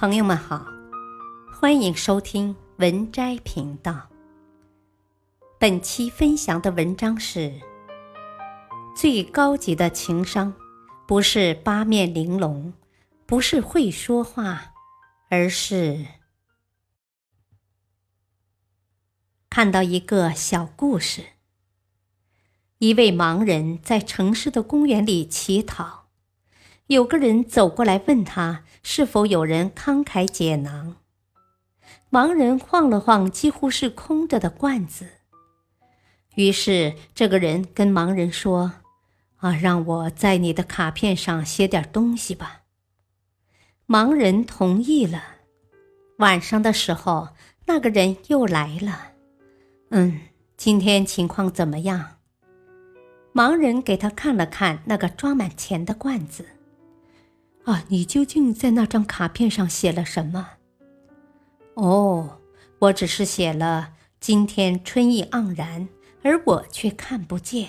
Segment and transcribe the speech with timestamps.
[0.00, 0.64] 朋友们好，
[1.52, 4.08] 欢迎收听文摘频道。
[5.58, 7.52] 本期分享的文章是：
[8.94, 10.54] 最高级的情商，
[11.08, 12.72] 不是八面玲珑，
[13.26, 14.72] 不是会说话，
[15.30, 16.06] 而是
[19.50, 21.24] 看到一个小故事。
[22.78, 26.07] 一位盲人在城市的公园里乞讨。
[26.88, 30.96] 有个人走过来问他是否有人慷慨解囊。
[32.10, 35.06] 盲人晃了晃几乎是空着的罐子，
[36.36, 38.72] 于是这个人跟盲人说
[39.36, 42.62] ：“啊，让我在你的卡片上写点东西吧。”
[43.86, 45.22] 盲人同意了。
[46.20, 47.28] 晚上的时候，
[47.66, 49.12] 那个人又来了。
[49.92, 50.20] “嗯，
[50.56, 52.16] 今天情况怎么样？”
[53.34, 56.46] 盲人给他看了看那个装满钱的罐子。
[57.68, 60.52] 啊，你究竟在那张卡片上写了什么？
[61.74, 62.40] 哦，
[62.78, 65.86] 我只是写了“今天春意盎然”，
[66.24, 67.68] 而我却看不见。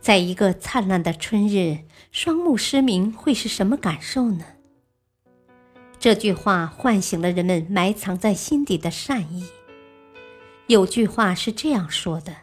[0.00, 4.46] 在一个灿烂的春日，双目失明会是什么感受呢？
[5.98, 9.44] 这句话唤醒了人们埋藏在心底的善意。
[10.68, 12.34] 有句话是这样说的：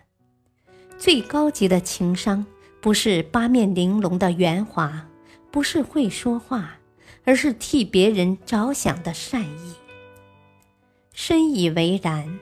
[0.99, 2.45] 最高级的情商，
[2.79, 5.07] 不是八面玲珑的圆滑。
[5.51, 6.79] 不是会说话，
[7.25, 9.75] 而是替别人着想的善意。
[11.13, 12.39] 深以为然。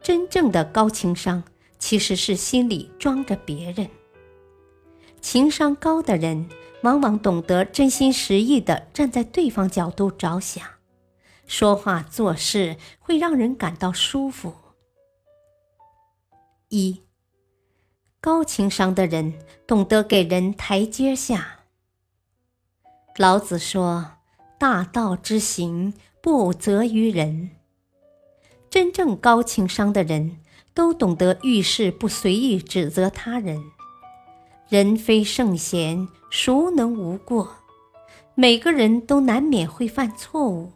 [0.00, 1.42] 真正的高情商，
[1.80, 3.90] 其实是心里装着别人。
[5.20, 6.48] 情商高的人，
[6.82, 10.64] 往往懂得真心实意的站在对方角度着想，
[11.48, 14.54] 说话做事会让人感到舒服。
[16.68, 17.02] 一，
[18.20, 19.34] 高情商的人
[19.66, 21.55] 懂得给人台阶下。
[23.18, 24.12] 老子说
[24.60, 27.50] ：“大道之行，不责于人。”
[28.68, 30.36] 真正高情商的人
[30.74, 33.62] 都懂得遇事不随意指责他人。
[34.68, 37.48] 人非圣贤，孰能无过？
[38.34, 40.72] 每个人都难免会犯错误。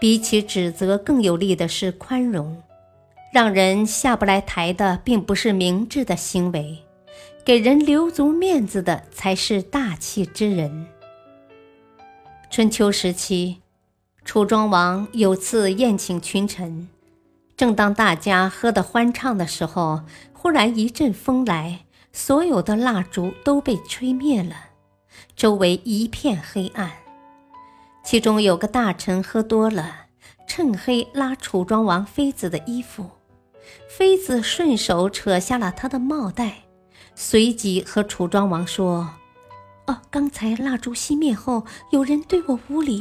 [0.00, 2.60] 比起指责，更有利的是宽容。
[3.32, 6.78] 让人下不来台的，并不是明智的行为；
[7.44, 10.88] 给人留足面子的，才是大气之人。
[12.52, 13.62] 春秋时期，
[14.26, 16.86] 楚庄王有次宴请群臣，
[17.56, 20.02] 正当大家喝得欢畅的时候，
[20.34, 24.54] 忽然一阵风来，所有的蜡烛都被吹灭了，
[25.34, 26.92] 周围一片黑暗。
[28.04, 30.08] 其中有个大臣喝多了，
[30.46, 33.08] 趁黑拉楚庄王妃子的衣服，
[33.88, 36.64] 妃子顺手扯下了他的帽带，
[37.14, 39.08] 随即和楚庄王说。
[39.86, 43.00] 哦，刚才蜡烛熄灭后，有人对我无礼，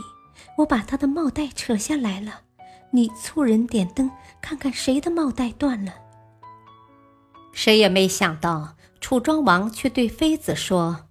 [0.58, 2.42] 我把他的帽带扯下来了。
[2.92, 4.12] 你促人点灯，
[4.42, 5.94] 看看谁的帽带断了。
[7.54, 11.06] 谁也没想到，楚庄王却对妃子说：“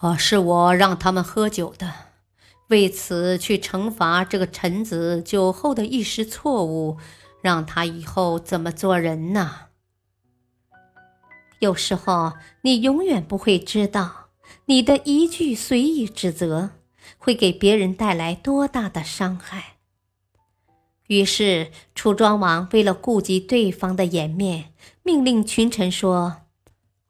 [0.00, 1.92] 哦，是我让他们喝酒的，
[2.68, 6.98] 为此去惩罚这个臣子酒后的一时错误，
[7.42, 9.66] 让他以后怎么做人呢？”
[11.58, 14.19] 有时候，你永远不会知道。
[14.66, 16.70] 你的一句随意指责，
[17.18, 19.76] 会给别人带来多大的伤害？
[21.08, 24.72] 于是楚庄王为了顾及对方的颜面，
[25.02, 26.42] 命令群臣说：“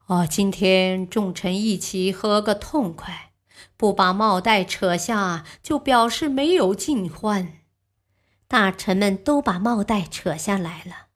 [0.07, 3.31] 哦，今天众臣一起喝个痛快，
[3.77, 7.59] 不把帽带扯下，就表示没有尽欢。”
[8.49, 11.07] 大臣们都把帽带扯下来了，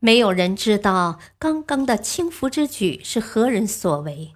[0.00, 4.34] 没有人知道刚刚的轻浮之举是何人所为。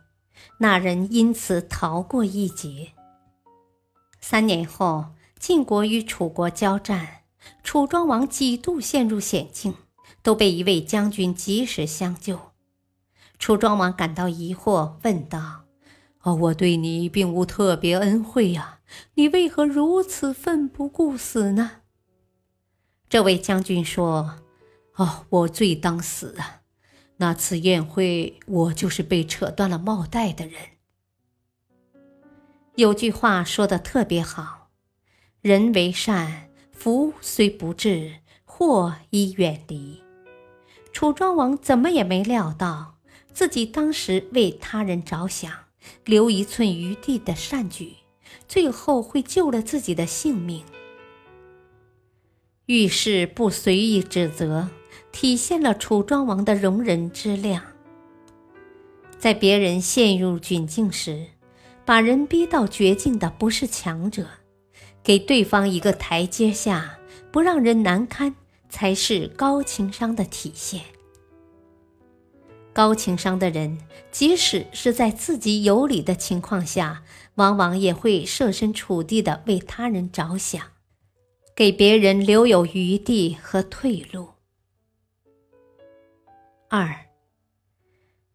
[0.62, 2.92] 那人因此逃过一劫。
[4.20, 5.06] 三年后，
[5.36, 7.24] 晋国与楚国交战，
[7.64, 9.74] 楚庄王几度陷入险境，
[10.22, 12.38] 都被一位将军及时相救。
[13.40, 15.64] 楚庄王感到疑惑，问道
[16.22, 18.78] ：“哦，我对你并无特别恩惠呀，
[19.14, 21.78] 你为何如此奋不顾死呢？”
[23.10, 24.38] 这位将军说
[24.94, 26.60] ：“哦，我罪当死啊。”
[27.22, 30.54] 那次宴会，我就是被扯断了帽带的人。
[32.74, 34.70] 有句话说的特别好
[35.40, 40.02] ：“人为善，福虽不至，祸已远离。”
[40.92, 42.96] 楚庄王怎么也没料到，
[43.32, 45.52] 自己当时为他人着想，
[46.04, 47.98] 留一寸余地的善举，
[48.48, 50.64] 最后会救了自己的性命。
[52.66, 54.70] 遇事不随意指责。
[55.12, 57.62] 体现了楚庄王的容人之量。
[59.18, 61.26] 在别人陷入窘境时，
[61.84, 64.26] 把人逼到绝境的不是强者，
[65.04, 66.98] 给对方一个台阶下，
[67.30, 68.34] 不让人难堪，
[68.68, 70.80] 才是高情商的体现。
[72.72, 73.78] 高情商的人，
[74.10, 77.04] 即使是在自己有理的情况下，
[77.34, 80.62] 往往也会设身处地的为他人着想，
[81.54, 84.31] 给别人留有余地和退路。
[86.74, 87.04] 二，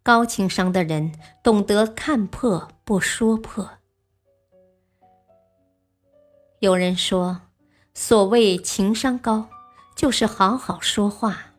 [0.03, 1.11] 高情商的人
[1.41, 3.67] 懂得看破不说破。
[6.59, 7.41] 有人说，
[7.95, 9.49] 所谓情商高，
[9.95, 11.55] 就是好好说话。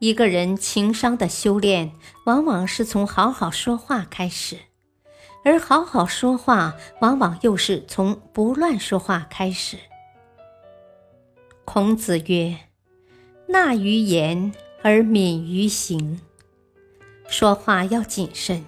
[0.00, 1.92] 一个人情商的修炼，
[2.24, 4.58] 往往是从好好说话开始，
[5.44, 9.78] 而好好说话，往往又是从不乱说话开始。
[11.64, 12.58] 孔子曰
[13.46, 16.20] ：“纳于言而敏于行。”
[17.28, 18.64] 说话要谨慎，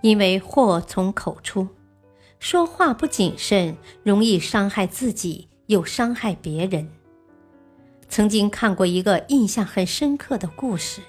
[0.00, 1.68] 因为祸从口出。
[2.38, 6.88] 说话不谨慎，容易伤害自己，又伤害别人。
[8.08, 11.00] 曾经看过一个印象很深刻的故事。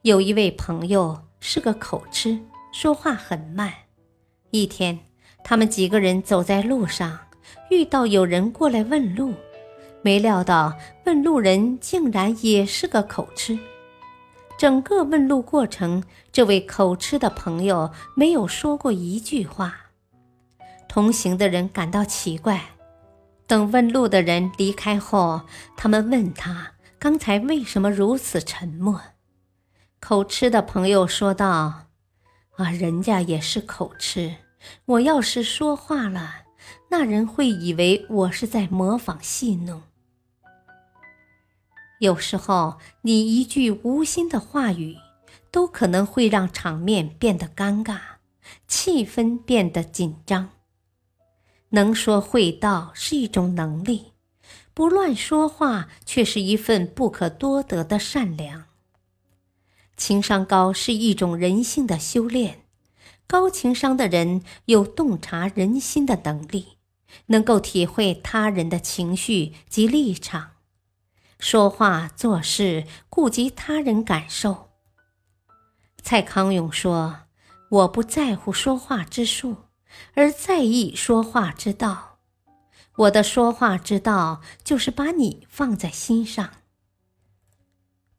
[0.00, 2.38] 有一位朋友是个口吃，
[2.72, 3.72] 说话很慢。
[4.50, 4.98] 一天，
[5.44, 7.18] 他们几个人走在路上，
[7.70, 9.34] 遇到有人过来问路，
[10.02, 10.76] 没料到
[11.06, 13.58] 问路人竟然也是个口吃。
[14.58, 19.74] 整个问路过程，这位口吃的朋友没有说过一句话。
[20.88, 22.60] 同行的人感到奇怪。
[23.46, 25.42] 等问路的人离开后，
[25.76, 29.00] 他们问他刚才为什么如此沉默。
[30.00, 31.86] 口吃的朋友说道
[32.56, 34.36] ：“啊，人家也是口吃，
[34.84, 36.42] 我要是说话了，
[36.90, 39.82] 那人会以为我是在模仿戏弄。
[42.02, 44.96] 有时候，你一句无心的话语，
[45.52, 48.00] 都可能会让场面变得尴尬，
[48.66, 50.50] 气氛变得紧张。”
[51.70, 54.14] 能说会道是一种能力，
[54.74, 58.64] 不乱说话却是一份不可多得的善良。
[59.96, 62.64] 情商高是一种人性的修炼，
[63.28, 66.78] 高情商的人有洞察人心的能力，
[67.26, 70.51] 能够体会他人的情绪及立场，
[71.42, 74.70] 说话做事顾及他人感受。
[76.00, 77.22] 蔡康永说
[77.68, 79.56] ：“我不在乎说话之术。”
[80.14, 82.20] 而在意说话之道，
[82.96, 86.48] 我的说话之道就是把你放在心上。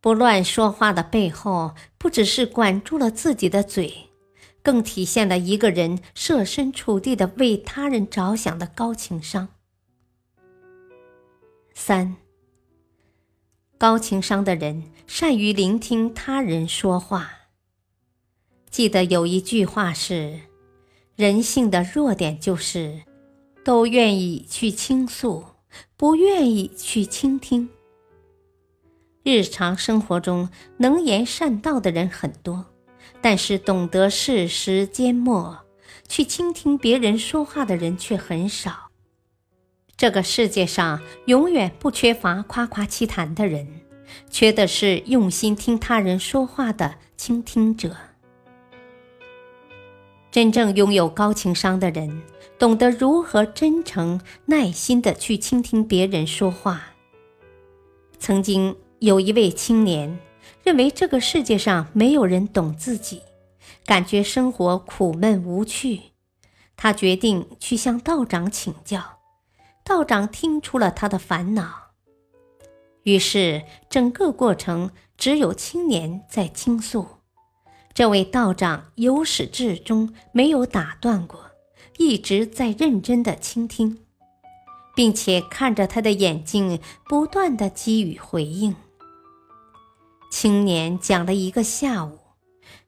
[0.01, 4.09] 不乱说话的背后，不只是管住了自己的嘴，
[4.61, 9.47] 更体现了一个人设身处地的为他人着想的高情商。
[11.73, 12.17] 三，
[13.83, 17.31] 高情商的人善于聆听他人说话。
[18.69, 20.39] 记得有一句话是。
[21.17, 23.01] 人性的弱点就是，
[23.65, 25.43] 都愿意去倾诉，
[25.97, 27.69] 不愿意去倾听。
[29.21, 30.47] 日常生活中
[30.77, 32.65] 能言善道的人很多，
[33.19, 35.59] 但是懂得适时缄默，
[36.07, 38.82] 去倾听别人说话的人却很少。
[40.03, 43.65] 这个世界上永远不缺乏夸夸其谈的人，
[44.29, 47.95] 缺的是用心听他人说话的倾听者。
[50.29, 52.21] 真正拥有高情商的人，
[52.59, 56.87] 懂得如何真诚、耐心的去倾听别人说话。
[58.19, 60.19] 曾经有一位青年，
[60.65, 63.21] 认为这个世界上没有人懂自己，
[63.85, 66.01] 感觉生活苦闷无趣。
[66.75, 69.01] 他决定去向道长请教，
[69.83, 71.91] 道长听出了他的烦恼，
[73.03, 77.05] 于是整个过程只有青年在倾诉。
[77.93, 81.51] 这位道长由始至终没有打断过，
[81.97, 83.99] 一直在认真的倾听，
[84.95, 88.75] 并且看着他的眼睛，不断的给予回应。
[90.31, 92.17] 青年讲了一个下午，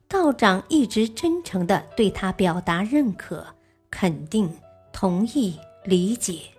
[0.08, 3.46] 道长一直真诚的对他表达认可、
[3.92, 4.50] 肯定、
[4.92, 6.55] 同意、理解。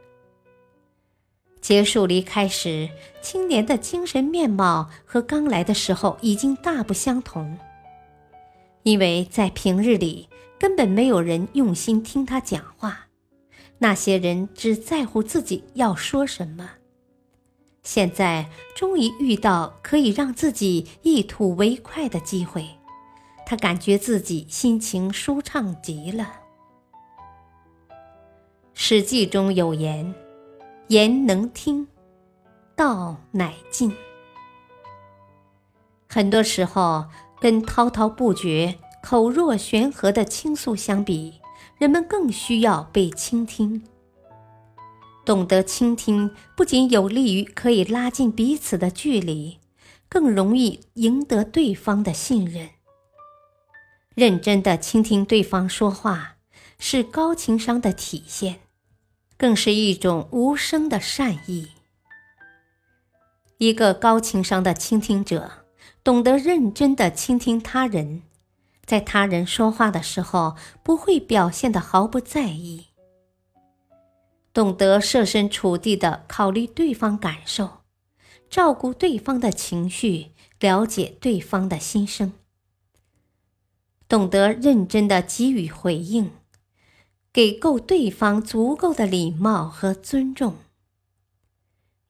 [1.66, 2.88] 结束离开时，
[3.20, 7.58] 青年的精神面貌和刚来的时候已经大不相同。
[8.84, 10.28] 因为在平日里
[10.60, 13.08] 根本没有人用心听他讲话，
[13.78, 16.70] 那些人只在乎自己要说什么。
[17.82, 22.64] 现在终于遇到可以让自己一吐为快的机会，
[23.44, 26.32] 他感觉自己心情舒畅极了。
[28.72, 30.14] 《史记》中有言
[30.88, 31.86] ：“言能听，
[32.74, 33.94] 道乃进。”
[36.08, 37.06] 很多时候。
[37.38, 41.38] 跟滔滔不绝、口若悬河的倾诉相比，
[41.78, 43.84] 人们更需要被倾听。
[45.22, 49.58] 懂得倾听，不仅有利于可以拉近彼此的距离，
[50.08, 52.70] 更容易赢得对方的信任。
[54.14, 56.36] 认真的倾听对方说话，
[56.78, 58.60] 是高情商的体现，
[59.36, 61.68] 更是一种无声的善意。
[63.58, 65.64] 一个高情商的倾听者，
[66.04, 68.22] 懂得认真的倾听他人，
[68.84, 72.88] 在他人说话的时候，不会表现的毫不在意，
[74.52, 77.78] 懂得设身处地的考虑对方感受，
[78.50, 82.32] 照顾对方的情绪，了解对方的心声。
[84.08, 86.30] 懂得认真的给予回应，
[87.36, 90.56] 给够对方足够的礼貌和尊重。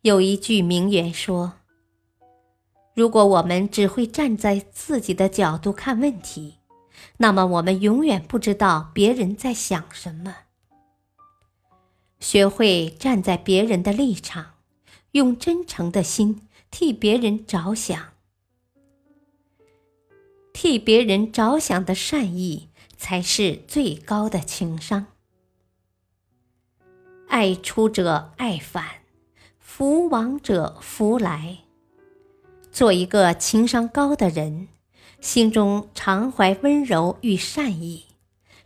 [0.03, 1.55] 有一句名言说
[2.95, 6.59] ：“如果我们只会站在自己的角度看问题，
[7.17, 10.37] 那么我们永远不知道别人在想什么。”
[12.21, 14.53] 学会站在别人的立场，
[15.11, 18.13] 用真诚的心替别人着想。
[20.53, 25.09] 替别人着想的善意，才是最高的情商。
[27.37, 28.83] 爱出者爱返，
[29.59, 31.59] 福往者福来。
[32.73, 34.69] 做一个情商高的人，
[35.21, 38.07] 心中常怀温柔与善意，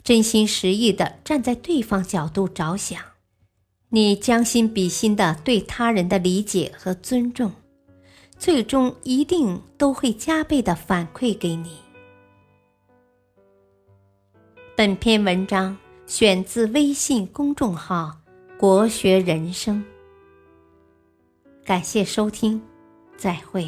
[0.05, 3.03] 真心实意的站在对方角度着想。
[3.89, 7.50] 你将心比心的对他人的理解和尊重。
[8.39, 11.79] 最终一定都会加倍的反馈给你。
[14.77, 18.20] 本篇文章选自微信公众号
[18.61, 19.83] “国学人生”，
[21.64, 22.61] 感谢收听，
[23.17, 23.67] 再会。